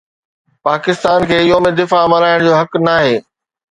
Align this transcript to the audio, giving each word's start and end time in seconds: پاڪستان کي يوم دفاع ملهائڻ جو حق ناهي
پاڪستان 0.67 1.27
کي 1.33 1.39
يوم 1.51 1.65
دفاع 1.81 2.03
ملهائڻ 2.17 2.37
جو 2.47 2.53
حق 2.63 2.83
ناهي 2.89 3.17